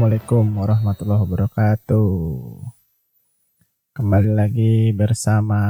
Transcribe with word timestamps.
Assalamualaikum 0.00 0.56
warahmatullahi 0.56 1.22
wabarakatuh. 1.28 2.08
Kembali 3.92 4.32
lagi 4.32 4.96
bersama 4.96 5.60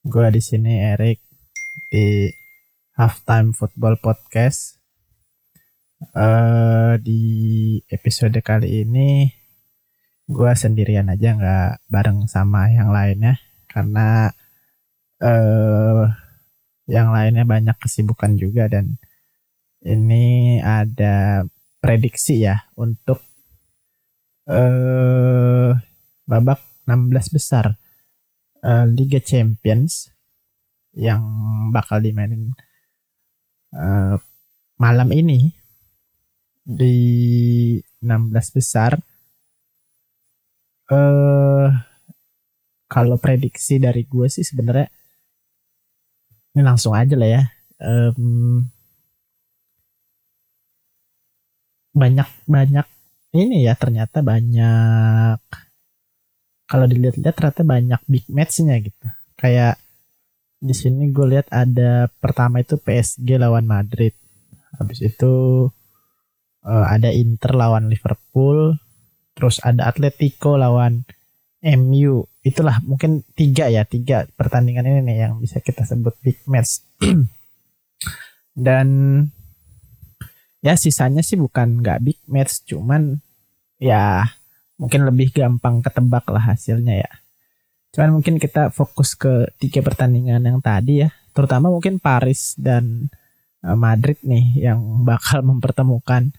gue 0.00 0.24
di 0.32 0.40
sini 0.40 0.80
Erik 0.80 1.20
di 1.92 2.32
Halftime 2.96 3.52
Football 3.52 4.00
Podcast. 4.00 4.80
Uh, 6.16 6.96
di 7.04 7.76
episode 7.92 8.40
kali 8.40 8.88
ini 8.88 9.28
gue 10.24 10.52
sendirian 10.56 11.12
aja 11.12 11.36
nggak 11.36 11.92
bareng 11.92 12.24
sama 12.32 12.72
yang 12.72 12.96
lainnya 12.96 13.36
karena 13.68 14.32
uh, 15.20 16.16
yang 16.88 17.12
lainnya 17.12 17.44
banyak 17.44 17.76
kesibukan 17.76 18.40
juga 18.40 18.72
dan 18.72 18.96
ini 19.84 20.64
ada 20.64 21.44
prediksi 21.86 22.42
ya 22.42 22.66
untuk 22.74 23.22
uh, 24.50 25.70
babak 26.26 26.58
16 26.82 27.30
besar 27.30 27.78
uh, 28.66 28.86
Liga 28.90 29.22
Champions 29.22 30.10
yang 30.98 31.22
bakal 31.70 32.02
dimainin 32.02 32.50
uh, 33.70 34.18
malam 34.82 35.14
ini 35.14 35.54
di 36.66 36.98
16 38.02 38.58
besar. 38.58 38.98
Uh, 40.90 41.70
kalau 42.90 43.18
prediksi 43.18 43.78
dari 43.78 44.06
gue 44.06 44.26
sih 44.26 44.42
sebenarnya 44.42 44.90
ini 46.58 46.62
langsung 46.66 46.98
aja 46.98 47.14
lah 47.14 47.30
ya. 47.30 47.42
Um, 47.78 48.74
banyak 51.96 52.28
banyak 52.44 52.86
ini 53.32 53.64
ya 53.64 53.72
ternyata 53.72 54.20
banyak. 54.20 55.40
Kalau 56.66 56.86
dilihat-lihat 56.90 57.34
ternyata 57.36 57.62
banyak 57.64 58.00
big 58.04 58.26
matchnya 58.28 58.76
gitu. 58.84 59.06
Kayak 59.40 59.80
di 60.60 60.74
sini 60.76 61.08
gue 61.14 61.26
lihat 61.36 61.48
ada 61.48 62.12
pertama 62.20 62.60
itu 62.60 62.76
PSG 62.76 63.40
lawan 63.40 63.64
Madrid. 63.64 64.12
Habis 64.76 65.00
itu 65.00 65.32
uh, 66.66 66.86
ada 66.86 67.08
Inter 67.08 67.56
lawan 67.56 67.88
Liverpool. 67.88 68.76
Terus 69.36 69.60
ada 69.64 69.88
Atletico 69.88 70.60
lawan 70.60 71.04
MU 71.64 72.22
itulah 72.46 72.78
mungkin 72.86 73.26
tiga 73.34 73.66
ya 73.66 73.82
tiga 73.82 74.22
pertandingan 74.38 74.86
ini 74.86 75.00
nih 75.02 75.16
yang 75.26 75.32
bisa 75.42 75.58
kita 75.58 75.82
sebut 75.82 76.14
big 76.22 76.38
match. 76.46 76.84
Dan 78.66 78.88
ya 80.64 80.74
sisanya 80.74 81.20
sih 81.20 81.36
bukan 81.36 81.80
nggak 81.84 82.00
big 82.02 82.18
match 82.28 82.64
cuman 82.66 83.20
ya 83.76 84.24
mungkin 84.76 85.08
lebih 85.08 85.32
gampang 85.32 85.80
ketebak 85.80 86.24
lah 86.28 86.52
hasilnya 86.52 87.04
ya. 87.04 87.10
Cuman 87.96 88.20
mungkin 88.20 88.36
kita 88.36 88.68
fokus 88.68 89.16
ke 89.16 89.48
tiga 89.56 89.80
pertandingan 89.80 90.44
yang 90.44 90.60
tadi 90.60 91.04
ya 91.04 91.10
terutama 91.32 91.68
mungkin 91.68 92.00
Paris 92.00 92.56
dan 92.56 93.12
uh, 93.64 93.76
Madrid 93.76 94.16
nih 94.24 94.68
yang 94.68 94.80
bakal 95.08 95.44
mempertemukan 95.44 96.32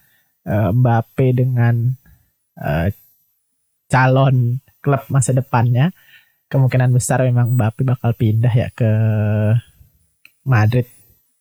uh, 0.45 0.69
Mbappe 0.73 1.27
dengan 1.33 1.93
uh, 2.57 2.87
calon 3.89 4.61
klub 4.81 5.03
masa 5.09 5.33
depannya. 5.33 5.93
Kemungkinan 6.47 6.95
besar 6.95 7.27
memang 7.27 7.59
Mbappe 7.59 7.83
bakal 7.83 8.15
pindah 8.15 8.53
ya 8.53 8.71
ke 8.71 8.91
Madrid 10.47 10.87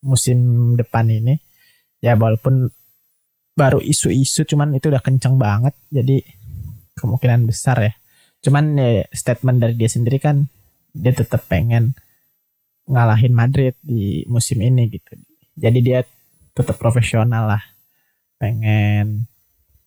musim 0.03 0.75
depan 0.75 1.07
ini 1.07 1.46
ya 2.05 2.17
walaupun 2.17 2.69
baru 3.57 3.81
isu-isu 3.81 4.45
cuman 4.45 4.77
itu 4.77 4.93
udah 4.93 5.01
kenceng 5.01 5.41
banget 5.41 5.73
jadi 5.89 6.21
kemungkinan 6.97 7.49
besar 7.49 7.77
ya. 7.81 7.93
Cuman 8.45 8.77
ya 8.77 9.05
statement 9.13 9.59
dari 9.61 9.75
dia 9.77 9.89
sendiri 9.89 10.21
kan 10.21 10.49
dia 10.93 11.13
tetap 11.13 11.45
pengen 11.49 11.97
ngalahin 12.89 13.35
Madrid 13.37 13.75
di 13.85 14.25
musim 14.29 14.63
ini 14.63 14.89
gitu. 14.93 15.13
Jadi 15.57 15.79
dia 15.85 16.01
tetap 16.57 16.77
profesional 16.81 17.49
lah. 17.57 17.63
Pengen 18.37 19.29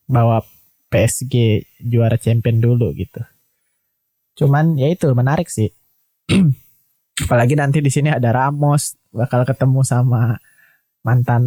bawa 0.09 0.41
PSG 0.89 1.65
juara 1.85 2.17
champion 2.17 2.57
dulu 2.57 2.93
gitu. 2.97 3.21
Cuman 4.37 4.77
ya 4.77 4.89
itu 4.89 5.05
menarik 5.13 5.49
sih. 5.49 5.69
Apalagi 7.25 7.53
nanti 7.53 7.83
di 7.83 7.91
sini 7.93 8.09
ada 8.09 8.33
Ramos 8.33 8.97
bakal 9.13 9.45
ketemu 9.45 9.81
sama 9.85 10.41
mantan 11.03 11.43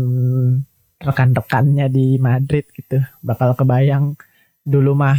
rekan-rekannya 1.03 1.91
di 1.91 2.17
Madrid 2.17 2.65
gitu. 2.73 3.03
Bakal 3.21 3.59
kebayang 3.59 4.15
dulu 4.63 4.95
mah 4.95 5.19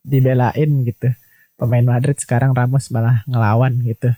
dibelain 0.00 0.70
gitu. 0.88 1.12
Pemain 1.58 1.84
Madrid 1.84 2.16
sekarang 2.16 2.56
Ramos 2.56 2.88
malah 2.88 3.26
ngelawan 3.28 3.82
gitu. 3.84 4.14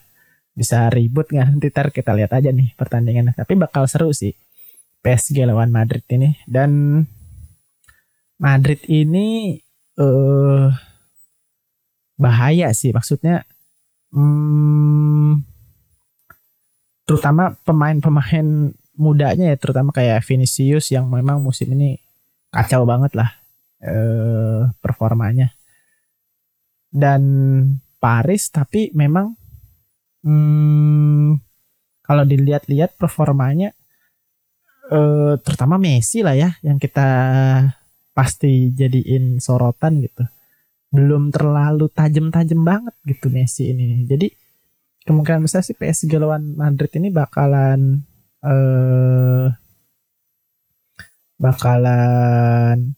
Bisa 0.54 0.92
ribut 0.92 1.26
nggak? 1.32 1.46
Nanti 1.56 1.68
tar 1.72 1.88
kita 1.90 2.14
lihat 2.14 2.36
aja 2.36 2.54
nih 2.54 2.76
pertandingannya. 2.76 3.34
Tapi 3.34 3.52
bakal 3.58 3.88
seru 3.90 4.12
sih 4.14 4.36
PSG 5.00 5.48
lawan 5.48 5.72
Madrid 5.74 6.04
ini. 6.12 6.36
Dan 6.46 7.02
Madrid 8.40 8.80
ini 8.86 9.58
eh 9.96 10.04
uh, 10.04 10.68
bahaya 12.20 12.70
sih. 12.76 12.92
Maksudnya 12.92 13.42
hmm, 14.12 15.42
terutama 17.08 17.56
pemain-pemain 17.64 18.76
mudanya 19.00 19.48
ya 19.48 19.56
terutama 19.56 19.96
kayak 19.96 20.20
Vinicius 20.28 20.92
yang 20.92 21.08
memang 21.08 21.40
musim 21.40 21.72
ini 21.72 21.96
kacau 22.52 22.84
banget 22.84 23.16
lah 23.16 23.30
eh, 23.80 24.68
performanya. 24.78 25.56
Dan 26.90 27.22
Paris 27.96 28.52
tapi 28.52 28.92
memang 28.92 29.32
hmm, 30.26 31.40
kalau 32.04 32.24
dilihat-lihat 32.28 33.00
performanya 33.00 33.72
eh, 34.92 35.34
terutama 35.40 35.80
Messi 35.80 36.20
lah 36.20 36.36
ya 36.36 36.52
yang 36.60 36.76
kita 36.76 37.08
pasti 38.12 38.74
jadiin 38.76 39.40
sorotan 39.40 40.04
gitu. 40.04 40.28
Belum 40.90 41.30
terlalu 41.30 41.88
tajam-tajam 41.88 42.60
banget 42.60 42.94
gitu 43.06 43.32
Messi 43.32 43.70
ini. 43.72 44.04
Jadi 44.04 44.28
kemungkinan 45.06 45.46
besar 45.46 45.64
sih 45.64 45.78
PSG 45.78 46.20
lawan 46.20 46.58
Madrid 46.58 46.90
ini 46.98 47.08
bakalan 47.08 48.04
uh, 48.44 49.48
bakalan 51.40 52.92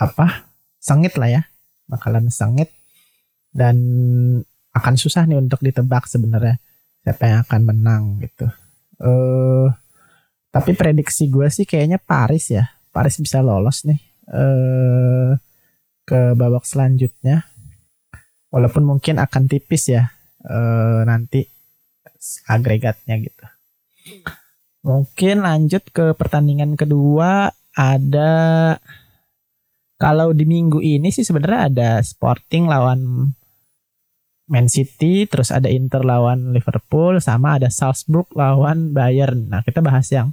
apa 0.00 0.48
sengit 0.80 1.14
lah 1.20 1.28
ya 1.28 1.42
bakalan 1.86 2.32
sengit 2.32 2.72
dan 3.52 3.76
akan 4.70 4.94
susah 4.94 5.26
nih 5.26 5.38
untuk 5.38 5.60
ditebak 5.62 6.06
sebenarnya 6.06 6.62
siapa 7.02 7.26
yang 7.26 7.40
akan 7.42 7.60
menang 7.66 8.02
gitu. 8.22 8.46
Uh, 9.00 9.66
tapi 10.50 10.74
prediksi 10.78 11.26
gue 11.26 11.46
sih 11.50 11.66
kayaknya 11.66 11.98
Paris 11.98 12.54
ya. 12.54 12.70
Paris 12.90 13.18
bisa 13.22 13.42
lolos 13.42 13.86
nih 13.86 14.00
uh, 14.30 15.34
ke 16.06 16.34
babak 16.38 16.66
selanjutnya. 16.66 17.46
Walaupun 18.50 18.82
mungkin 18.82 19.22
akan 19.22 19.46
tipis 19.46 19.94
ya 19.94 20.10
uh, 20.46 21.02
nanti 21.06 21.46
agregatnya 22.46 23.16
gitu. 23.20 23.46
Mungkin 24.80 25.44
lanjut 25.44 25.84
ke 25.92 26.16
pertandingan 26.16 26.76
kedua 26.76 27.52
ada 27.76 28.32
kalau 30.00 30.32
di 30.32 30.48
minggu 30.48 30.80
ini 30.80 31.12
sih 31.12 31.20
sebenarnya 31.20 31.60
ada 31.68 31.90
Sporting 32.00 32.64
lawan 32.64 33.32
Man 34.50 34.66
City, 34.66 35.28
terus 35.28 35.52
ada 35.54 35.70
Inter 35.70 36.02
lawan 36.02 36.56
Liverpool, 36.56 37.20
sama 37.22 37.60
ada 37.60 37.68
Salzburg 37.68 38.26
lawan 38.32 38.90
Bayern. 38.96 39.52
Nah 39.52 39.60
kita 39.62 39.84
bahas 39.84 40.08
yang 40.10 40.32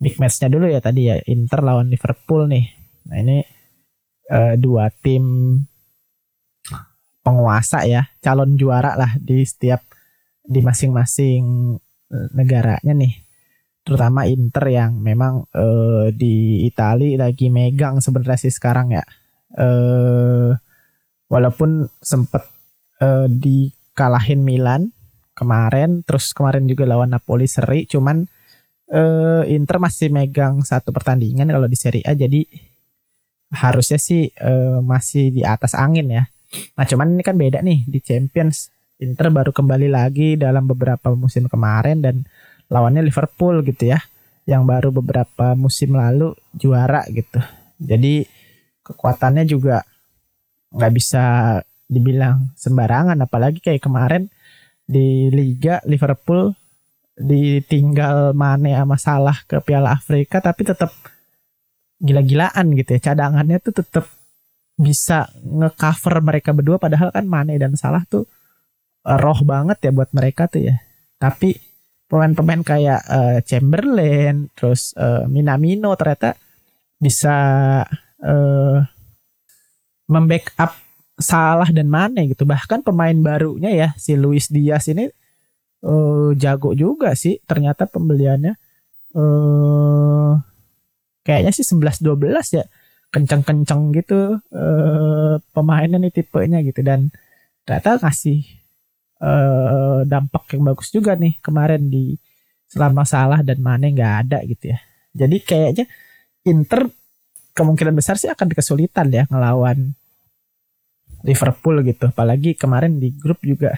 big 0.00 0.16
matchnya 0.16 0.48
dulu 0.48 0.70
ya 0.70 0.80
tadi 0.80 1.10
ya 1.10 1.18
Inter 1.26 1.60
lawan 1.60 1.90
Liverpool 1.90 2.46
nih. 2.46 2.70
Nah 3.10 3.16
ini 3.20 3.38
uh, 4.30 4.54
dua 4.56 4.88
tim 5.02 5.58
penguasa 7.20 7.84
ya, 7.84 8.06
calon 8.24 8.56
juara 8.56 8.96
lah 8.96 9.18
di 9.20 9.44
setiap 9.44 9.89
di 10.50 10.60
masing-masing 10.66 11.42
eh, 12.10 12.28
negaranya 12.34 12.90
nih. 12.90 13.14
Terutama 13.80 14.26
Inter 14.28 14.66
yang 14.68 15.00
memang 15.00 15.48
uh, 15.56 16.12
di 16.12 16.68
Italia 16.68 17.16
lagi 17.16 17.48
megang 17.48 18.04
sebenarnya 18.04 18.36
sih 18.36 18.52
sekarang 18.52 18.92
ya. 18.92 19.00
Uh, 19.56 20.52
walaupun 21.32 21.88
sempat 22.04 22.44
uh, 23.00 23.24
dikalahin 23.26 24.44
Milan 24.44 24.92
kemarin 25.32 26.04
terus 26.04 26.36
kemarin 26.36 26.68
juga 26.68 26.84
lawan 26.84 27.08
Napoli 27.16 27.48
seri 27.48 27.88
cuman 27.88 28.28
uh, 28.92 29.42
Inter 29.48 29.80
masih 29.80 30.12
megang 30.12 30.60
satu 30.60 30.92
pertandingan 30.92 31.48
kalau 31.48 31.66
di 31.66 31.78
Serie 31.80 32.04
A 32.04 32.12
jadi 32.12 32.44
harusnya 33.50 33.96
sih 33.96 34.28
uh, 34.44 34.84
masih 34.84 35.34
di 35.34 35.42
atas 35.42 35.74
angin 35.74 36.06
ya. 36.12 36.28
Nah 36.76 36.84
cuman 36.84 37.16
ini 37.16 37.22
kan 37.24 37.34
beda 37.34 37.64
nih 37.64 37.88
di 37.88 37.98
Champions 38.04 38.70
Inter 39.00 39.32
baru 39.32 39.48
kembali 39.48 39.88
lagi 39.88 40.36
dalam 40.36 40.68
beberapa 40.68 41.16
musim 41.16 41.48
kemarin 41.48 42.04
dan 42.04 42.28
lawannya 42.68 43.00
Liverpool 43.00 43.64
gitu 43.64 43.96
ya 43.96 43.98
yang 44.44 44.68
baru 44.68 44.92
beberapa 44.92 45.56
musim 45.56 45.96
lalu 45.96 46.36
juara 46.52 47.08
gitu. 47.08 47.40
Jadi 47.80 48.28
kekuatannya 48.84 49.48
juga 49.48 49.80
nggak 50.70 50.92
bisa 50.92 51.24
dibilang 51.88 52.52
sembarangan 52.54 53.18
apalagi 53.24 53.58
kayak 53.64 53.82
kemarin 53.82 54.28
di 54.84 55.32
Liga 55.32 55.80
Liverpool 55.88 56.52
ditinggal 57.16 58.36
Mane 58.36 58.76
sama 58.76 58.96
Salah 59.00 59.38
ke 59.48 59.64
Piala 59.64 59.96
Afrika 59.96 60.44
tapi 60.44 60.68
tetap 60.68 60.92
gila-gilaan 62.04 62.76
gitu 62.76 63.00
ya. 63.00 63.00
Cadangannya 63.00 63.64
tuh 63.64 63.80
tetap 63.80 64.04
bisa 64.76 65.32
ngecover 65.40 66.20
mereka 66.20 66.52
berdua 66.52 66.76
padahal 66.76 67.08
kan 67.08 67.24
Mane 67.24 67.56
dan 67.56 67.80
Salah 67.80 68.04
tuh 68.04 68.24
uh, 68.24 68.39
roh 69.04 69.40
banget 69.44 69.78
ya 69.88 69.90
buat 69.94 70.10
mereka 70.12 70.48
tuh 70.50 70.68
ya 70.68 70.76
tapi 71.20 71.56
pemain-pemain 72.10 72.62
kayak 72.66 73.00
uh, 73.06 73.38
Chamberlain 73.46 74.50
terus 74.58 74.90
uh, 74.98 75.30
Minamino 75.30 75.94
ternyata 75.94 76.34
bisa 76.98 77.36
uh, 78.20 78.78
membackup 80.10 80.74
Salah 81.20 81.68
dan 81.68 81.86
Mane 81.86 82.26
gitu. 82.32 82.48
Bahkan 82.48 82.80
pemain 82.82 83.14
barunya 83.14 83.70
ya 83.70 83.88
si 84.00 84.16
Luis 84.16 84.48
Diaz 84.48 84.88
ini 84.88 85.06
uh, 85.84 86.32
jago 86.34 86.72
juga 86.74 87.12
sih 87.14 87.38
ternyata 87.44 87.86
pembeliannya. 87.86 88.56
Uh, 89.14 90.40
kayaknya 91.22 91.52
sih 91.54 91.62
11 91.62 92.02
12 92.02 92.58
ya. 92.58 92.64
Kenceng-kenceng 93.10 93.90
gitu 93.94 94.38
uh, 94.38 95.34
pemainnya 95.52 95.98
nih 95.98 96.14
tipenya 96.14 96.62
gitu 96.62 96.80
dan 96.80 97.10
ternyata 97.66 98.00
ngasih 98.06 98.59
uh, 99.20 100.02
dampak 100.08 100.56
yang 100.56 100.66
bagus 100.66 100.88
juga 100.90 101.14
nih 101.14 101.38
kemarin 101.44 101.86
di 101.88 102.16
selama 102.70 103.04
Salah 103.04 103.40
dan 103.44 103.60
Mane 103.60 103.92
nggak 103.92 104.14
ada 104.26 104.38
gitu 104.46 104.72
ya. 104.72 104.78
Jadi 105.14 105.36
kayaknya 105.42 105.84
Inter 106.46 106.88
kemungkinan 107.52 107.92
besar 107.92 108.16
sih 108.16 108.30
akan 108.30 108.48
kesulitan 108.54 109.10
ya 109.10 109.24
ngelawan 109.28 109.92
Liverpool 111.26 111.82
gitu. 111.84 112.08
Apalagi 112.08 112.56
kemarin 112.56 112.96
di 113.02 113.12
grup 113.12 113.42
juga 113.42 113.76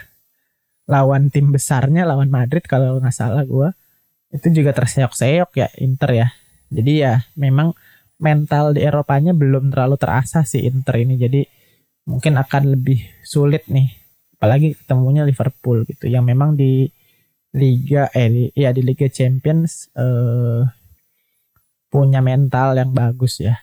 lawan 0.87 1.31
tim 1.33 1.49
besarnya 1.51 2.05
lawan 2.05 2.29
Madrid 2.29 2.67
kalau 2.67 2.99
nggak 2.99 3.15
salah 3.15 3.47
gue 3.47 3.71
itu 4.33 4.49
juga 4.51 4.73
terseok-seok 4.77 5.51
ya 5.57 5.69
Inter 5.81 6.11
ya. 6.13 6.29
Jadi 6.73 6.93
ya 7.05 7.21
memang 7.37 7.77
mental 8.23 8.73
di 8.73 8.81
Eropanya 8.81 9.37
belum 9.37 9.73
terlalu 9.73 9.97
terasa 10.01 10.45
sih 10.45 10.65
Inter 10.65 11.05
ini. 11.05 11.21
Jadi 11.21 11.41
mungkin 12.09 12.41
akan 12.41 12.77
lebih 12.77 13.03
sulit 13.25 13.69
nih. 13.69 14.02
Apalagi 14.43 14.75
ketemunya 14.75 15.23
Liverpool 15.23 15.87
gitu 15.87 16.11
yang 16.11 16.27
memang 16.27 16.59
di 16.59 16.91
Liga 17.55 18.11
eh 18.11 18.51
ya 18.59 18.75
di 18.75 18.83
Liga 18.83 19.07
Champions 19.07 19.87
eh, 19.95 20.67
punya 21.87 22.19
mental 22.19 22.75
yang 22.75 22.91
bagus 22.91 23.39
ya. 23.39 23.63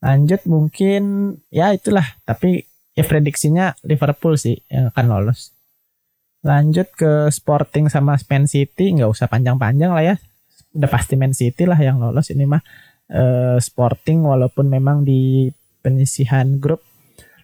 Lanjut 0.00 0.48
mungkin 0.48 1.36
ya 1.52 1.76
itulah 1.76 2.16
tapi 2.24 2.64
ya 2.96 3.04
prediksinya 3.04 3.76
Liverpool 3.84 4.40
sih 4.40 4.56
yang 4.72 4.88
akan 4.96 5.12
lolos. 5.12 5.52
Lanjut 6.40 6.88
ke 6.96 7.28
Sporting 7.28 7.92
sama 7.92 8.16
Man 8.16 8.48
City 8.48 8.96
nggak 8.96 9.12
usah 9.12 9.28
panjang-panjang 9.28 9.92
lah 9.92 10.04
ya. 10.08 10.16
Udah 10.72 10.88
pasti 10.88 11.20
Man 11.20 11.36
City 11.36 11.68
lah 11.68 11.76
yang 11.76 12.00
lolos 12.00 12.32
ini 12.32 12.48
mah. 12.48 12.64
Eh, 13.12 13.60
Sporting 13.60 14.24
walaupun 14.24 14.72
memang 14.72 15.04
di 15.04 15.52
penyisihan 15.84 16.56
grup 16.56 16.80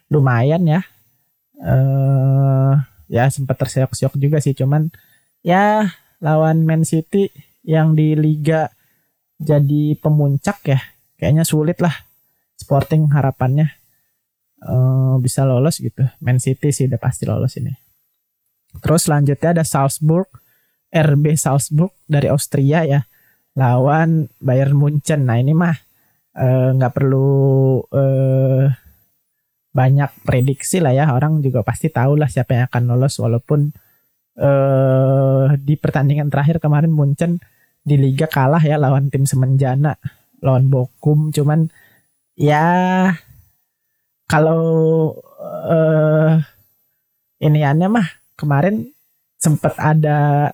lumayan 0.08 0.64
ya 0.64 0.80
eh, 1.60 2.72
ya 3.10 3.24
sempat 3.28 3.56
terseok-seok 3.60 4.16
juga 4.16 4.38
sih 4.40 4.56
cuman 4.56 4.88
ya 5.44 5.90
lawan 6.20 6.64
Man 6.64 6.84
City 6.84 7.28
yang 7.64 7.92
di 7.96 8.16
Liga 8.16 8.72
jadi 9.40 9.96
pemuncak 9.96 10.58
ya 10.68 10.80
kayaknya 11.16 11.44
sulit 11.44 11.80
lah 11.80 11.92
Sporting 12.60 13.08
harapannya 13.08 13.72
uh, 14.64 15.16
bisa 15.16 15.48
lolos 15.48 15.80
gitu. 15.80 16.04
Man 16.20 16.36
City 16.36 16.72
sih 16.72 16.86
udah 16.88 17.00
pasti 17.00 17.24
lolos 17.24 17.56
ini. 17.56 17.72
Terus 18.84 19.08
selanjutnya 19.08 19.56
ada 19.56 19.64
Salzburg, 19.64 20.28
RB 20.92 21.34
Salzburg 21.34 21.90
dari 22.06 22.28
Austria 22.28 22.84
ya 22.86 23.00
lawan 23.56 24.28
Bayern 24.38 24.76
Munchen. 24.76 25.26
Nah 25.26 25.42
ini 25.42 25.56
mah 25.56 25.74
eh, 26.38 26.70
nggak 26.78 26.92
uh, 26.92 26.94
perlu 26.94 27.30
uh, 27.90 28.70
banyak 29.70 30.10
prediksi 30.26 30.82
lah 30.82 30.94
ya. 30.94 31.10
Orang 31.14 31.42
juga 31.42 31.62
pasti 31.62 31.88
tahu 31.90 32.18
lah 32.18 32.28
siapa 32.30 32.54
yang 32.54 32.64
akan 32.70 32.82
lolos 32.94 33.18
walaupun 33.22 33.70
uh, 34.38 35.54
di 35.58 35.74
pertandingan 35.78 36.28
terakhir 36.28 36.58
kemarin 36.58 36.90
Munchen 36.90 37.38
di 37.80 37.96
liga 37.96 38.28
kalah 38.28 38.60
ya 38.60 38.76
lawan 38.76 39.08
tim 39.08 39.24
semenjana 39.24 39.96
lawan 40.44 40.68
Bokum 40.68 41.32
cuman 41.32 41.72
ya 42.36 43.08
kalau 44.28 44.62
uh, 45.40 46.38
iniannya 47.40 47.88
mah 47.90 48.08
kemarin 48.38 48.94
sempat 49.40 49.74
ada 49.80 50.52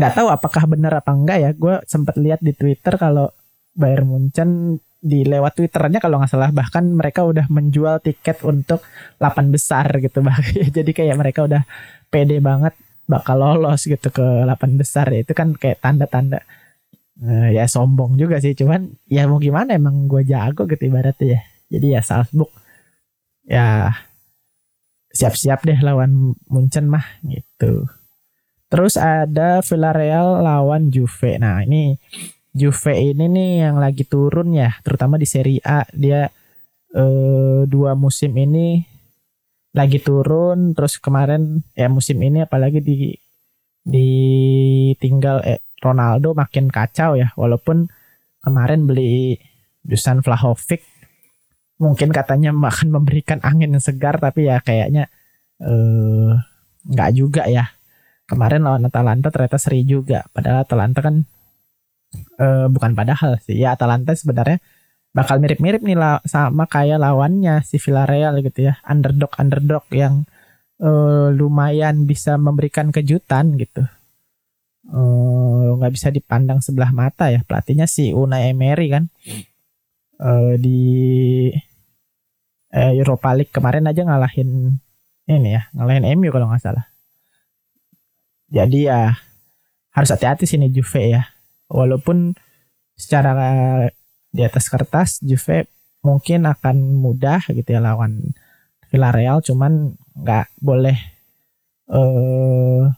nggak 0.00 0.14
tahu 0.16 0.28
apakah 0.32 0.64
benar 0.64 0.96
apa 0.96 1.12
enggak 1.12 1.38
ya. 1.42 1.50
Gue 1.52 1.76
sempat 1.84 2.16
lihat 2.16 2.40
di 2.40 2.56
Twitter 2.56 2.96
kalau 2.96 3.28
Bayern 3.76 4.08
Munchen 4.08 4.80
di 5.00 5.24
lewat 5.24 5.56
Twitternya 5.56 5.98
kalau 5.98 6.20
nggak 6.20 6.30
salah. 6.30 6.52
Bahkan 6.52 6.84
mereka 6.92 7.24
udah 7.24 7.48
menjual 7.48 8.04
tiket 8.04 8.44
untuk 8.44 8.84
8 9.16 9.48
besar 9.48 9.88
gitu 9.98 10.20
jadi 10.76 10.90
kayak 10.92 11.16
mereka 11.16 11.48
udah 11.48 11.64
pede 12.12 12.38
banget 12.38 12.76
bakal 13.08 13.40
lolos 13.40 13.88
gitu 13.88 14.12
ke 14.12 14.22
8 14.22 14.78
besar. 14.78 15.08
Ya 15.10 15.24
itu 15.24 15.32
kan 15.32 15.56
kayak 15.56 15.80
tanda-tanda. 15.82 16.44
Uh, 17.20 17.52
ya 17.52 17.68
sombong 17.68 18.16
juga 18.20 18.40
sih. 18.40 18.52
Cuman 18.52 18.92
ya 19.08 19.24
mau 19.26 19.40
gimana? 19.40 19.76
Emang 19.76 20.08
gue 20.08 20.22
jago 20.24 20.68
gitu 20.68 20.88
ibaratnya 20.88 21.36
ya. 21.36 21.40
Jadi 21.70 21.86
ya 21.96 22.00
Salzburg 22.04 22.52
ya 23.46 23.90
siap-siap 25.10 25.66
deh 25.66 25.78
lawan 25.82 26.38
Munchen 26.46 26.86
mah 26.86 27.04
gitu. 27.26 27.88
Terus 28.70 28.94
ada 28.94 29.58
Villarreal 29.66 30.46
lawan 30.46 30.94
Juve. 30.94 31.34
Nah 31.42 31.66
ini 31.66 31.98
Juve 32.50 32.98
ini 32.98 33.30
nih 33.30 33.50
yang 33.70 33.78
lagi 33.78 34.02
turun 34.02 34.50
ya 34.50 34.74
terutama 34.82 35.14
di 35.14 35.26
Serie 35.26 35.62
A. 35.62 35.86
Dia 35.94 36.26
eh, 36.94 37.60
dua 37.70 37.94
musim 37.94 38.34
ini 38.34 38.82
lagi 39.70 40.02
turun 40.02 40.74
terus 40.74 40.98
kemarin 40.98 41.62
ya 41.78 41.86
musim 41.86 42.18
ini 42.18 42.42
apalagi 42.42 42.82
di 42.82 43.14
ditinggal 43.86 45.46
eh, 45.46 45.62
Ronaldo 45.78 46.34
makin 46.34 46.68
kacau 46.68 47.14
ya 47.14 47.30
walaupun 47.38 47.86
kemarin 48.42 48.84
beli 48.90 49.38
Dusan 49.86 50.20
Vlahovic. 50.20 50.82
Mungkin 51.80 52.10
katanya 52.10 52.50
akan 52.74 52.88
memberikan 52.90 53.38
angin 53.46 53.78
yang 53.78 53.84
segar 53.84 54.18
tapi 54.18 54.50
ya 54.50 54.58
kayaknya 54.58 55.06
eh 55.62 56.34
nggak 56.90 57.10
juga 57.14 57.46
ya. 57.46 57.70
Kemarin 58.26 58.62
lawan 58.66 58.86
Atalanta 58.86 59.30
ternyata 59.30 59.58
seri 59.58 59.82
juga 59.86 60.26
padahal 60.34 60.62
Atalanta 60.66 61.02
kan 61.02 61.26
eh, 62.40 62.66
bukan 62.72 62.96
padahal 62.96 63.36
sih. 63.44 63.60
Ya 63.60 63.76
Atalanta 63.76 64.16
sebenarnya 64.16 64.58
bakal 65.12 65.42
mirip-mirip 65.42 65.82
nih 65.82 65.98
lah 65.98 66.22
sama 66.24 66.64
kayak 66.70 67.02
lawannya 67.02 67.60
si 67.66 67.76
Villarreal 67.76 68.40
gitu 68.40 68.72
ya. 68.72 68.80
Underdog 68.88 69.32
underdog 69.36 69.84
yang 69.92 70.24
eh, 70.80 71.28
lumayan 71.36 72.08
bisa 72.08 72.40
memberikan 72.40 72.88
kejutan 72.90 73.60
gitu. 73.60 73.84
Eh, 74.90 75.66
nggak 75.76 75.92
uh, 75.92 75.94
bisa 75.94 76.08
dipandang 76.08 76.64
sebelah 76.64 76.90
mata 76.90 77.28
ya. 77.28 77.44
Pelatihnya 77.44 77.86
si 77.86 78.16
Unai 78.16 78.50
Emery 78.50 78.88
kan. 78.90 79.04
Uh, 80.20 80.52
di 80.60 80.84
uh, 82.76 82.92
Europa 82.92 83.32
League 83.32 83.48
kemarin 83.48 83.88
aja 83.88 84.04
ngalahin 84.04 84.76
ini 85.24 85.56
ya 85.56 85.64
ngalahin 85.72 86.04
MU 86.18 86.28
kalau 86.28 86.48
nggak 86.50 86.60
salah. 86.60 86.84
Jadi 88.50 88.90
ya 88.90 89.14
harus 89.94 90.10
hati-hati 90.10 90.44
sini 90.44 90.68
Juve 90.68 91.02
ya 91.06 91.22
walaupun 91.70 92.34
secara 92.98 93.32
di 94.30 94.42
atas 94.42 94.66
kertas 94.68 95.22
Juve 95.22 95.70
mungkin 96.02 96.44
akan 96.44 97.00
mudah 97.00 97.46
gitu 97.48 97.76
ya 97.76 97.80
lawan 97.80 98.34
Villarreal 98.90 99.40
cuman 99.40 99.94
nggak 100.18 100.50
boleh 100.58 100.98
uh, 101.94 102.90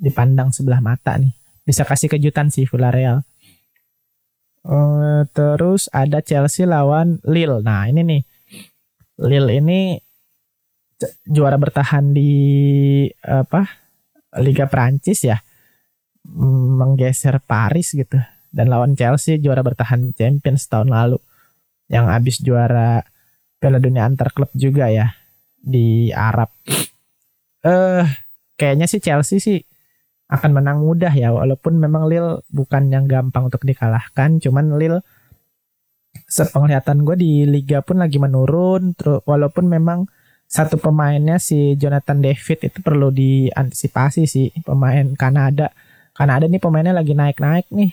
dipandang 0.00 0.50
sebelah 0.50 0.80
mata 0.80 1.20
nih. 1.20 1.36
Bisa 1.64 1.84
kasih 1.84 2.08
kejutan 2.08 2.48
sih 2.48 2.64
Villarreal. 2.64 3.24
Uh, 4.64 5.28
terus 5.36 5.92
ada 5.92 6.24
Chelsea 6.24 6.64
lawan 6.64 7.20
Lille. 7.28 7.60
Nah 7.60 7.84
ini 7.84 8.00
nih 8.00 8.22
Lille 9.20 9.52
ini 9.60 9.80
juara 11.28 11.60
bertahan 11.60 12.16
di 12.16 12.32
apa 13.20 13.68
Liga 14.40 14.64
Prancis 14.64 15.20
ya 15.28 15.36
menggeser 16.32 17.38
Paris 17.44 17.92
gitu. 17.92 18.18
Dan 18.54 18.70
lawan 18.70 18.94
Chelsea 18.94 19.36
juara 19.42 19.60
bertahan 19.60 20.14
Champions 20.16 20.66
tahun 20.70 20.94
lalu. 20.94 21.18
Yang 21.90 22.06
habis 22.08 22.36
juara 22.40 23.04
Piala 23.60 23.80
Dunia 23.80 24.08
antar 24.08 24.32
klub 24.32 24.48
juga 24.56 24.88
ya 24.88 25.12
di 25.60 26.12
Arab. 26.12 26.52
Eh 27.64 27.68
uh, 27.68 28.04
kayaknya 28.60 28.86
sih 28.88 29.00
Chelsea 29.00 29.40
sih 29.40 29.60
akan 30.28 30.50
menang 30.56 30.80
mudah 30.80 31.12
ya 31.12 31.32
walaupun 31.32 31.76
memang 31.76 32.08
Lil 32.08 32.40
bukan 32.48 32.88
yang 32.88 33.04
gampang 33.04 33.48
untuk 33.48 33.64
dikalahkan. 33.64 34.40
Cuman 34.40 34.76
Lil 34.76 35.00
sepenglihatan 36.24 37.04
gue 37.04 37.16
di 37.18 37.32
liga 37.44 37.80
pun 37.84 38.00
lagi 38.00 38.16
menurun. 38.16 38.96
Terus 38.96 39.20
walaupun 39.28 39.68
memang 39.68 40.08
satu 40.44 40.78
pemainnya 40.78 41.40
si 41.40 41.74
Jonathan 41.74 42.20
David 42.20 42.58
itu 42.70 42.78
perlu 42.84 43.10
diantisipasi 43.10 44.28
sih 44.28 44.52
pemain 44.62 45.16
Kanada 45.16 45.72
Kanada 46.14 46.46
nih 46.46 46.62
pemainnya 46.62 46.94
lagi 46.94 47.12
naik-naik 47.12 47.66
nih 47.74 47.90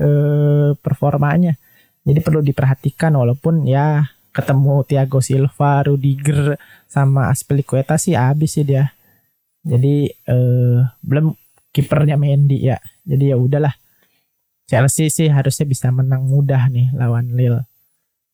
eh, 0.00 0.70
performanya 0.80 1.54
jadi 2.08 2.24
perlu 2.24 2.40
diperhatikan 2.40 3.12
walaupun 3.20 3.68
ya 3.68 4.08
ketemu 4.32 4.80
Thiago 4.88 5.20
Silva, 5.20 5.84
Rudiger 5.84 6.56
sama 6.88 7.28
Aspilicueta 7.28 8.00
sih 8.00 8.16
habis 8.16 8.56
sih 8.56 8.64
dia. 8.64 8.96
Jadi 9.60 10.08
eh, 10.08 10.78
belum 11.04 11.36
kipernya 11.68 12.16
Mendy 12.16 12.64
ya. 12.64 12.80
Jadi 13.04 13.28
ya 13.28 13.36
udahlah. 13.36 13.76
Chelsea 14.68 15.12
sih 15.12 15.28
harusnya 15.28 15.64
bisa 15.68 15.88
menang 15.92 16.28
mudah 16.28 16.68
nih 16.72 16.92
lawan 16.96 17.32
Lille. 17.32 17.64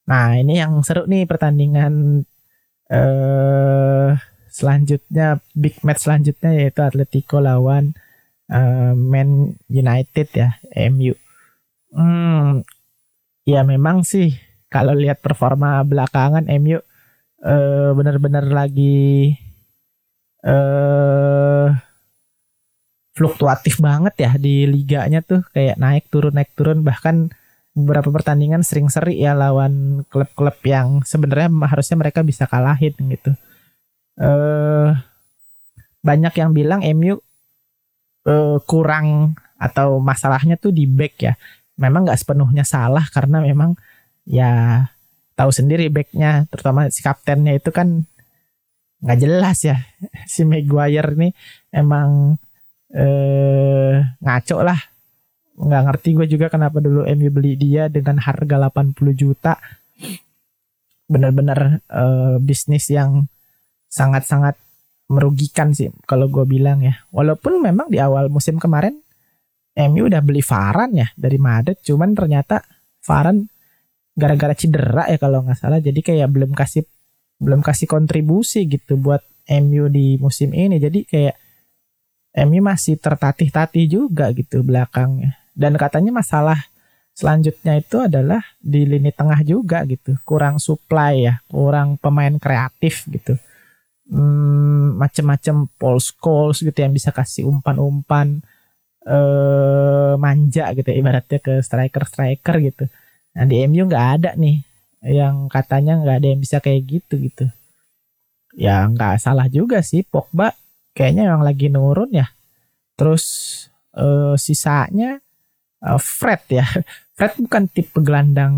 Nah, 0.06 0.34
ini 0.38 0.58
yang 0.58 0.78
seru 0.86 1.06
nih 1.10 1.26
pertandingan 1.26 2.22
eh 2.90 4.10
selanjutnya 4.54 5.42
big 5.56 5.82
match 5.82 6.06
selanjutnya 6.06 6.52
yaitu 6.54 6.84
Atletico 6.84 7.42
lawan 7.42 7.96
uh, 8.50 8.92
Man 8.96 9.56
United 9.68 10.28
ya, 10.34 10.58
MU. 10.90 11.14
Hmm, 11.94 12.66
ya 13.46 13.62
memang 13.62 14.02
sih 14.02 14.34
kalau 14.72 14.96
lihat 14.96 15.22
performa 15.22 15.78
belakangan 15.86 16.50
MU 16.58 16.82
uh, 17.44 17.90
benar-benar 17.94 18.50
lagi 18.50 19.36
uh, 20.42 21.70
fluktuatif 23.14 23.78
banget 23.78 24.14
ya 24.18 24.30
di 24.34 24.66
liganya 24.66 25.22
tuh 25.22 25.46
kayak 25.54 25.78
naik 25.78 26.10
turun 26.10 26.34
naik 26.34 26.50
turun 26.58 26.82
bahkan 26.82 27.30
beberapa 27.74 28.10
pertandingan 28.10 28.66
sering 28.66 28.90
seri 28.90 29.22
ya 29.22 29.34
lawan 29.34 30.02
klub-klub 30.10 30.58
yang 30.66 31.02
sebenarnya 31.06 31.50
harusnya 31.66 31.96
mereka 31.98 32.22
bisa 32.22 32.46
kalahin 32.46 32.94
gitu. 33.10 33.34
uh, 34.18 34.94
banyak 36.02 36.34
yang 36.38 36.50
bilang 36.54 36.82
MU 36.94 37.18
uh, 38.28 38.58
kurang 38.64 39.38
atau 39.60 40.00
masalahnya 40.02 40.56
tuh 40.60 40.74
di 40.74 40.84
back 40.84 41.14
ya. 41.20 41.34
Memang 41.80 42.06
nggak 42.06 42.20
sepenuhnya 42.20 42.64
salah 42.66 43.06
karena 43.10 43.42
memang 43.42 43.74
ya 44.24 44.84
tahu 45.34 45.50
sendiri 45.50 45.90
backnya 45.90 46.46
terutama 46.48 46.86
si 46.88 47.02
kaptennya 47.02 47.58
itu 47.58 47.70
kan 47.74 48.06
nggak 49.04 49.18
jelas 49.20 49.58
ya. 49.64 49.76
Si 50.32 50.42
Maguire 50.46 51.12
ini 51.16 51.28
emang 51.74 52.40
eh, 52.94 53.94
ngaco 54.20 54.58
lah. 54.64 54.80
Nggak 55.54 55.82
ngerti 55.86 56.08
gue 56.18 56.26
juga 56.26 56.46
kenapa 56.50 56.82
dulu 56.82 57.06
MU 57.06 57.30
beli 57.30 57.54
dia 57.54 57.86
dengan 57.92 58.18
harga 58.18 58.56
80 58.58 58.94
juta. 59.14 59.54
Benar-benar 61.06 61.84
eh, 61.84 62.36
bisnis 62.40 62.88
yang 62.90 63.28
sangat-sangat 63.90 64.58
merugikan 65.08 65.76
sih 65.76 65.92
kalau 66.08 66.32
gue 66.32 66.44
bilang 66.48 66.80
ya. 66.80 67.04
Walaupun 67.12 67.60
memang 67.60 67.92
di 67.92 68.00
awal 68.00 68.32
musim 68.32 68.56
kemarin 68.56 68.96
MU 69.74 70.06
udah 70.06 70.22
beli 70.22 70.40
Varan 70.40 70.94
ya 70.94 71.08
dari 71.18 71.36
Madrid. 71.36 71.78
Cuman 71.82 72.14
ternyata 72.14 72.62
Varan 73.04 73.44
gara-gara 74.14 74.54
cedera 74.54 75.10
ya 75.10 75.18
kalau 75.20 75.44
nggak 75.44 75.58
salah. 75.58 75.80
Jadi 75.82 76.00
kayak 76.00 76.28
belum 76.30 76.54
kasih 76.54 76.86
belum 77.42 77.60
kasih 77.60 77.90
kontribusi 77.90 78.64
gitu 78.70 78.96
buat 78.96 79.20
MU 79.50 79.90
di 79.92 80.16
musim 80.16 80.54
ini. 80.56 80.80
Jadi 80.80 81.04
kayak 81.04 81.36
MU 82.48 82.64
masih 82.64 82.96
tertatih-tatih 82.98 83.84
juga 83.86 84.32
gitu 84.32 84.64
belakangnya. 84.64 85.36
Dan 85.54 85.78
katanya 85.78 86.10
masalah 86.10 86.58
selanjutnya 87.14 87.78
itu 87.78 88.02
adalah 88.02 88.42
di 88.58 88.88
lini 88.88 89.12
tengah 89.12 89.44
juga 89.44 89.84
gitu. 89.84 90.16
Kurang 90.24 90.56
supply 90.56 91.14
ya 91.28 91.34
kurang 91.50 92.00
pemain 92.00 92.34
kreatif 92.40 93.06
gitu 93.10 93.36
hmm, 94.10 95.00
macam-macam 95.00 95.68
Paul 95.78 95.98
Scholes 96.00 96.60
gitu 96.60 96.78
yang 96.78 96.92
bisa 96.92 97.10
kasih 97.12 97.48
umpan-umpan 97.48 98.42
eh 99.04 100.14
manja 100.16 100.72
gitu 100.72 100.88
ya, 100.88 100.96
ibaratnya 100.96 101.38
ke 101.40 101.60
striker-striker 101.60 102.56
gitu 102.64 102.84
Nah 103.34 103.44
di 103.44 103.66
MU 103.66 103.84
nggak 103.90 104.06
ada 104.20 104.30
nih 104.38 104.62
yang 105.04 105.50
katanya 105.50 106.00
nggak 106.00 106.16
ada 106.22 106.28
yang 106.32 106.40
bisa 106.40 106.62
kayak 106.62 106.82
gitu 106.86 107.14
gitu. 107.18 107.46
Ya 108.54 108.86
nggak 108.86 109.18
salah 109.18 109.50
juga 109.50 109.82
sih 109.82 110.06
Pogba 110.06 110.54
kayaknya 110.94 111.34
yang 111.34 111.42
lagi 111.42 111.66
nurun 111.68 112.14
ya. 112.14 112.30
Terus 112.94 113.24
uh, 113.98 114.38
sisanya 114.38 115.18
uh, 115.82 115.98
Fred 115.98 116.42
ya. 116.48 116.66
Fred 117.18 117.34
bukan 117.42 117.66
tipe 117.66 117.98
gelandang 117.98 118.54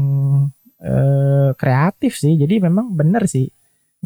uh, 0.85 1.51
kreatif 1.57 2.21
sih. 2.21 2.37
Jadi 2.37 2.61
memang 2.61 2.93
bener 2.93 3.25
sih. 3.25 3.49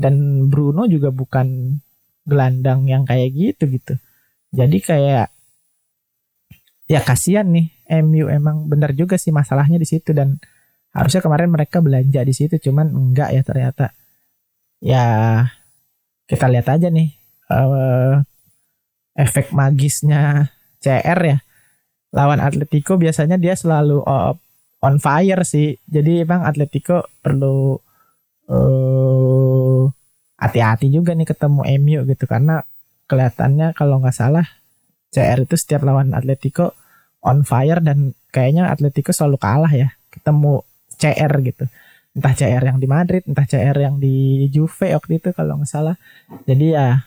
Dan 0.00 0.48
Bruno 0.48 0.88
juga 0.88 1.12
bukan 1.12 1.76
gelandang 2.24 2.88
yang 2.88 3.04
kayak 3.04 3.36
gitu 3.36 3.68
gitu. 3.68 3.94
Jadi 4.56 4.80
kayak 4.80 5.28
ya 6.90 7.00
kasihan 7.04 7.46
nih 7.46 7.68
MU 8.02 8.26
emang 8.32 8.66
bener 8.66 8.96
juga 8.96 9.20
sih 9.20 9.28
masalahnya 9.28 9.76
di 9.76 9.84
situ. 9.84 10.16
Dan 10.16 10.40
harusnya 10.96 11.20
kemarin 11.20 11.52
mereka 11.52 11.84
belanja 11.84 12.24
di 12.24 12.34
situ 12.34 12.56
cuman 12.56 12.88
enggak 12.90 13.30
ya 13.36 13.42
ternyata. 13.44 13.86
Ya 14.80 15.04
kita 16.24 16.48
lihat 16.48 16.66
aja 16.72 16.88
nih 16.88 17.12
uh, 17.52 18.24
efek 19.18 19.52
magisnya 19.52 20.48
CR 20.80 21.20
ya. 21.20 21.38
Lawan 22.10 22.42
Atletico 22.42 22.98
biasanya 22.98 23.38
dia 23.38 23.54
selalu 23.54 24.02
on 24.80 24.96
fire 24.98 25.44
sih. 25.46 25.78
Jadi 25.86 26.24
emang 26.26 26.42
Atletico 26.42 27.06
perlu 27.22 27.78
uh, 28.50 29.49
hati-hati 30.40 30.88
juga 30.88 31.12
nih 31.12 31.28
ketemu 31.28 31.60
MU 31.78 32.00
gitu 32.08 32.24
karena 32.24 32.64
kelihatannya 33.04 33.76
kalau 33.76 34.00
nggak 34.00 34.16
salah 34.16 34.48
CR 35.12 35.44
itu 35.44 35.54
setiap 35.58 35.84
lawan 35.84 36.16
Atletico 36.16 36.72
on 37.20 37.44
fire 37.44 37.84
dan 37.84 38.16
kayaknya 38.32 38.72
Atletico 38.72 39.12
selalu 39.12 39.36
kalah 39.36 39.72
ya 39.74 39.92
ketemu 40.08 40.64
CR 40.96 41.32
gitu. 41.44 41.64
Entah 42.10 42.34
CR 42.34 42.62
yang 42.62 42.78
di 42.80 42.88
Madrid 42.88 43.22
entah 43.26 43.44
CR 43.44 43.76
yang 43.76 44.00
di 44.00 44.48
Juve 44.48 44.96
waktu 44.96 45.20
itu 45.20 45.28
kalau 45.36 45.60
nggak 45.60 45.70
salah. 45.70 45.96
Jadi 46.48 46.72
ya 46.72 47.04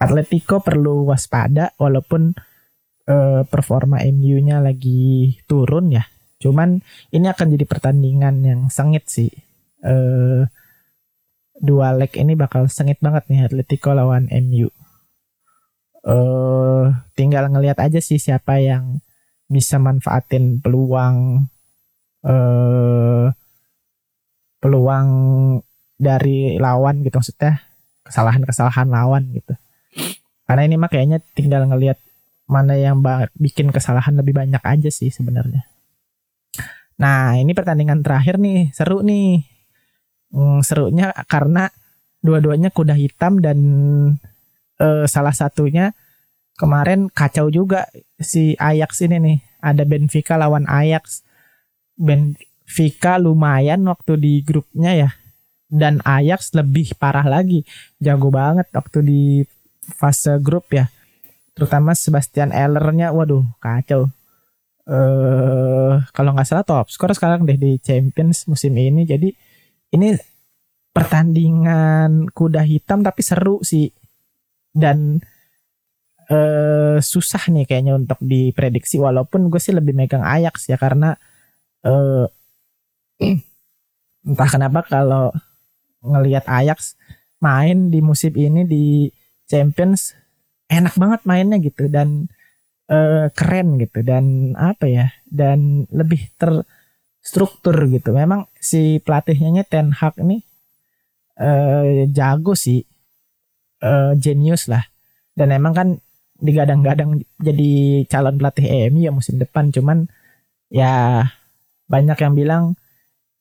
Atletico 0.00 0.64
perlu 0.64 1.06
waspada 1.06 1.74
walaupun 1.76 2.34
uh, 3.08 3.42
performa 3.46 4.02
MU-nya 4.08 4.64
lagi 4.64 5.36
turun 5.44 5.92
ya. 5.92 6.06
Cuman 6.38 6.78
ini 7.10 7.26
akan 7.26 7.46
jadi 7.54 7.64
pertandingan 7.66 8.34
yang 8.46 8.60
sengit 8.70 9.10
sih. 9.10 9.30
Uh, 9.82 10.46
dua 11.58 11.94
leg 11.94 12.14
ini 12.14 12.38
bakal 12.38 12.70
sengit 12.70 13.02
banget 13.02 13.26
nih 13.26 13.46
Atletico 13.50 13.90
lawan 13.94 14.30
MU 14.30 14.70
uh, 16.06 16.94
tinggal 17.18 17.50
ngelihat 17.50 17.78
aja 17.82 17.98
sih 17.98 18.16
siapa 18.16 18.62
yang 18.62 19.02
bisa 19.48 19.80
manfaatin 19.80 20.60
peluang 20.60 21.48
eh, 22.20 23.26
peluang 24.60 25.08
dari 25.96 26.60
lawan 26.60 27.00
gitu 27.00 27.16
maksudnya 27.16 27.64
kesalahan-kesalahan 28.04 28.88
lawan 28.92 29.32
gitu. 29.32 29.56
Karena 30.44 30.62
ini 30.64 30.76
mah 30.76 30.92
kayaknya 30.92 31.24
tinggal 31.32 31.64
ngelihat 31.64 31.96
mana 32.48 32.76
yang 32.76 33.00
bikin 33.36 33.68
kesalahan 33.72 34.16
lebih 34.16 34.36
banyak 34.36 34.60
aja 34.60 34.88
sih 34.92 35.08
sebenarnya. 35.08 35.64
Nah 37.00 37.36
ini 37.36 37.52
pertandingan 37.56 38.04
terakhir 38.04 38.36
nih 38.36 38.72
seru 38.76 39.00
nih. 39.00 39.44
Hmm, 40.28 40.60
serunya 40.60 41.12
karena 41.24 41.72
dua-duanya 42.20 42.68
kuda 42.68 42.92
hitam 42.98 43.40
dan 43.40 43.58
uh, 44.82 45.04
salah 45.08 45.32
satunya 45.32 45.96
kemarin 46.58 47.08
kacau 47.08 47.48
juga 47.48 47.88
si 48.18 48.58
Ajax 48.58 49.06
ini 49.06 49.16
nih. 49.18 49.38
Ada 49.58 49.82
Benfica 49.82 50.38
lawan 50.38 50.70
Ajax 50.70 51.26
Benfica 51.98 53.18
lumayan 53.18 53.82
waktu 53.90 54.14
di 54.18 54.32
grupnya 54.46 54.94
ya. 54.94 55.10
Dan 55.68 56.00
Ajax 56.06 56.54
lebih 56.56 56.94
parah 56.96 57.26
lagi. 57.26 57.66
Jago 58.00 58.30
banget 58.30 58.70
waktu 58.72 58.98
di 59.04 59.22
fase 59.98 60.38
grup 60.38 60.70
ya. 60.72 60.88
Terutama 61.52 61.92
Sebastian 61.92 62.54
Ellernya 62.54 63.10
waduh 63.10 63.42
kacau. 63.58 64.08
Eh 64.88 64.94
uh, 64.94 66.00
kalau 66.14 66.32
nggak 66.32 66.48
salah 66.48 66.64
top 66.64 66.88
skor 66.88 67.12
sekarang 67.12 67.44
deh 67.44 67.58
di 67.58 67.76
Champions 67.82 68.46
musim 68.48 68.72
ini. 68.78 69.04
Jadi 69.04 69.34
ini 69.94 70.16
pertandingan 70.92 72.28
kuda 72.32 72.62
hitam 72.64 73.00
tapi 73.04 73.20
seru 73.22 73.62
sih. 73.62 73.88
Dan 74.72 75.18
uh, 76.30 76.96
susah 77.00 77.42
nih 77.50 77.64
kayaknya 77.64 77.96
untuk 77.96 78.20
diprediksi 78.22 79.00
walaupun 79.00 79.48
gue 79.48 79.60
sih 79.60 79.74
lebih 79.74 79.96
megang 79.96 80.22
Ajax 80.22 80.68
ya 80.68 80.76
karena 80.76 81.16
uh, 81.84 82.28
entah 84.28 84.50
kenapa 84.50 84.84
kalau 84.86 85.32
ngelihat 86.04 86.46
Ajax 86.46 86.94
main 87.42 87.90
di 87.90 87.98
musim 88.02 88.34
ini 88.34 88.66
di 88.66 89.08
Champions 89.48 90.14
enak 90.68 90.94
banget 91.00 91.20
mainnya 91.24 91.58
gitu 91.58 91.88
dan 91.88 92.28
uh, 92.92 93.32
keren 93.32 93.80
gitu 93.80 94.04
dan 94.04 94.52
apa 94.54 94.84
ya 94.84 95.06
dan 95.24 95.88
lebih 95.88 96.28
ter 96.36 96.62
struktur 97.28 97.76
gitu. 97.92 98.16
Memang 98.16 98.48
si 98.56 99.04
pelatihnya 99.04 99.68
Ten 99.68 99.92
Hag 99.92 100.16
ini 100.24 100.40
eh, 101.36 102.08
jago 102.08 102.56
sih, 102.56 102.80
eh, 103.84 104.12
genius 104.16 104.72
lah. 104.72 104.84
Dan 105.36 105.52
emang 105.52 105.74
kan 105.76 105.88
digadang-gadang 106.40 107.20
jadi 107.36 107.70
calon 108.08 108.40
pelatih 108.40 108.88
MU 108.88 109.04
ya 109.04 109.12
musim 109.12 109.36
depan. 109.36 109.68
Cuman 109.68 110.08
ya 110.72 111.24
banyak 111.92 112.16
yang 112.16 112.34
bilang 112.34 112.64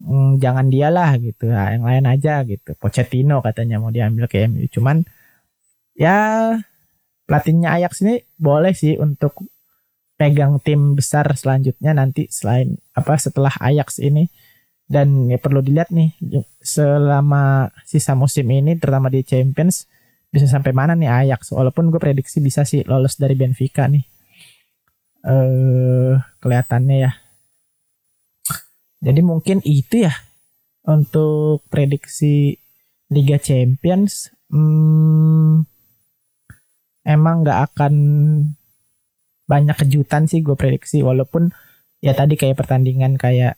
mm, 0.04 0.44
jangan 0.44 0.68
dialah 0.68 1.16
gitu, 1.24 1.48
nah, 1.48 1.72
yang 1.72 1.88
lain 1.88 2.06
aja 2.12 2.44
gitu. 2.44 2.76
Pochettino 2.76 3.40
katanya 3.40 3.80
mau 3.80 3.90
diambil 3.96 4.28
ke 4.28 4.52
MU. 4.52 4.68
Cuman 4.68 5.08
ya 5.96 6.52
pelatihnya 7.28 7.76
Ajax 7.80 8.04
ini 8.04 8.24
boleh 8.36 8.76
sih 8.76 9.00
untuk 9.00 9.48
pegang 10.18 10.58
tim 10.60 10.98
besar 10.98 11.30
selanjutnya 11.38 11.94
nanti 11.94 12.26
selain 12.28 12.82
apa 12.98 13.16
setelah 13.16 13.54
Ajax 13.62 14.02
ini. 14.02 14.28
Dan 14.88 15.28
ya 15.28 15.36
perlu 15.36 15.60
dilihat 15.60 15.92
nih 15.92 16.16
selama 16.64 17.68
sisa 17.84 18.16
musim 18.16 18.48
ini 18.48 18.80
terutama 18.80 19.12
di 19.12 19.20
Champions 19.20 19.84
bisa 20.32 20.48
sampai 20.48 20.72
mana 20.72 20.96
nih 20.96 21.12
Ajax? 21.12 21.52
Walaupun 21.52 21.92
gue 21.92 22.00
prediksi 22.00 22.40
bisa 22.40 22.64
sih 22.64 22.88
lolos 22.88 23.20
dari 23.20 23.36
Benfica 23.36 23.86
nih. 23.88 24.04
Eh 25.28 26.16
kelihatannya 26.40 26.98
ya. 27.04 27.12
Jadi 29.04 29.22
mungkin 29.22 29.62
itu 29.62 30.08
ya 30.08 30.16
untuk 30.88 31.68
prediksi 31.68 32.56
Liga 33.12 33.38
Champions. 33.38 34.32
Hmm, 34.48 35.68
emang 37.04 37.44
nggak 37.44 37.60
akan 37.72 37.94
banyak 39.48 39.76
kejutan 39.88 40.28
sih 40.28 40.44
gue 40.44 40.54
prediksi. 40.54 41.02
Walaupun 41.02 41.50
ya 42.04 42.14
tadi 42.14 42.36
kayak 42.36 42.60
pertandingan 42.60 43.16
kayak 43.16 43.58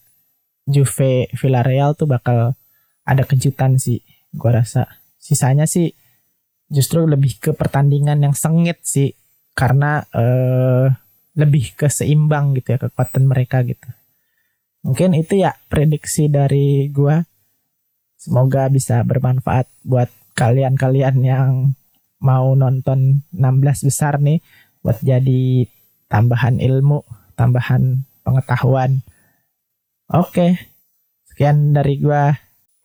Juve 0.69 1.27
Villarreal 1.33 1.97
tuh 1.97 2.05
bakal 2.05 2.53
ada 3.03 3.23
kejutan 3.25 3.81
sih 3.81 4.05
gue 4.31 4.51
rasa. 4.53 4.85
Sisanya 5.17 5.65
sih 5.65 5.91
justru 6.69 7.03
lebih 7.09 7.41
ke 7.41 7.51
pertandingan 7.57 8.21
yang 8.21 8.37
sengit 8.37 8.79
sih 8.85 9.17
karena 9.57 10.05
eh, 10.13 10.93
lebih 11.33 11.73
ke 11.73 11.89
seimbang 11.89 12.53
gitu 12.55 12.77
ya 12.77 12.79
kekuatan 12.85 13.25
mereka 13.25 13.65
gitu. 13.65 13.89
Mungkin 14.85 15.17
itu 15.17 15.43
ya 15.43 15.57
prediksi 15.67 16.31
dari 16.31 16.87
gue 16.87 17.25
semoga 18.15 18.69
bisa 18.69 19.01
bermanfaat 19.03 19.67
buat 19.83 20.07
kalian-kalian 20.37 21.17
yang 21.23 21.51
mau 22.19 22.55
nonton 22.55 23.23
16 23.31 23.87
besar 23.87 24.19
nih 24.19 24.43
buat 24.83 24.99
jadi 25.03 25.67
tambahan 26.09 26.57
ilmu, 26.57 27.05
tambahan 27.37 28.03
pengetahuan. 28.25 29.05
Oke, 30.09 30.57
sekian 31.29 31.71
dari 31.71 32.01
gua. 32.01 32.35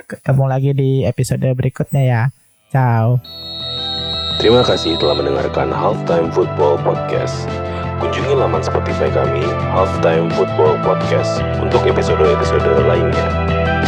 Ketemu 0.05 0.45
lagi 0.45 0.71
di 0.77 0.91
episode 1.09 1.49
berikutnya 1.57 2.03
ya. 2.05 2.23
Ciao. 2.69 3.19
Terima 4.37 4.61
kasih 4.61 5.01
telah 5.01 5.17
mendengarkan 5.17 5.73
Halftime 5.73 6.29
Football 6.29 6.77
Podcast. 6.85 7.49
Kunjungi 8.03 8.37
laman 8.37 8.61
Spotify 8.61 9.09
kami, 9.09 9.47
Halftime 9.73 10.29
Football 10.37 10.77
Podcast, 10.85 11.41
untuk 11.63 11.87
episode-episode 11.89 12.85
lainnya. 12.85 13.27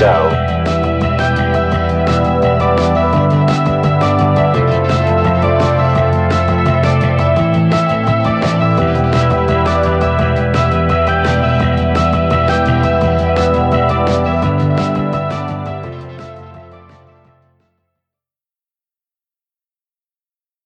Ciao! 0.01 0.86